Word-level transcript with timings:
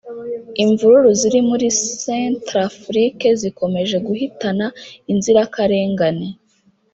Imvururu 0.63 1.09
ziri 1.19 1.39
muri 1.49 1.67
Centrafrique 2.05 3.27
zikomeje 3.41 3.95
guhitana 4.07 4.65
inzirakarengane 5.11 6.27